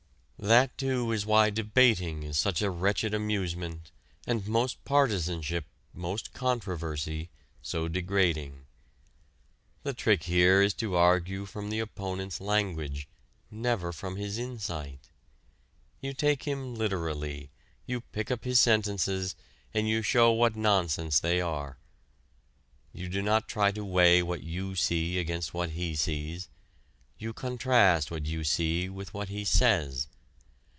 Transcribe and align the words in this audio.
That 0.43 0.75
too 0.75 1.11
is 1.11 1.23
why 1.23 1.51
debating 1.51 2.23
is 2.23 2.35
such 2.35 2.63
a 2.63 2.71
wretched 2.71 3.13
amusement 3.13 3.91
and 4.25 4.47
most 4.47 4.83
partisanship, 4.85 5.65
most 5.93 6.33
controversy, 6.33 7.29
so 7.61 7.87
degrading. 7.87 8.65
The 9.83 9.93
trick 9.93 10.23
here 10.23 10.63
is 10.63 10.73
to 10.81 10.95
argue 10.95 11.45
from 11.45 11.69
the 11.69 11.77
opponent's 11.77 12.41
language, 12.41 13.07
never 13.51 13.91
from 13.91 14.15
his 14.15 14.39
insight. 14.39 15.11
You 15.99 16.11
take 16.11 16.41
him 16.45 16.73
literally, 16.73 17.51
you 17.85 18.01
pick 18.01 18.31
up 18.31 18.43
his 18.43 18.59
sentences, 18.59 19.35
and 19.75 19.87
you 19.87 20.01
show 20.01 20.31
what 20.31 20.55
nonsense 20.55 21.19
they 21.19 21.39
are. 21.39 21.77
You 22.93 23.07
do 23.09 23.21
not 23.21 23.47
try 23.47 23.71
to 23.73 23.85
weigh 23.85 24.23
what 24.23 24.41
you 24.41 24.73
see 24.75 25.19
against 25.19 25.53
what 25.53 25.69
he 25.77 25.93
sees; 25.93 26.49
you 27.19 27.31
contrast 27.31 28.09
what 28.09 28.25
you 28.25 28.43
see 28.43 28.89
with 28.89 29.13
what 29.13 29.29
he 29.29 29.45
says. 29.45 30.07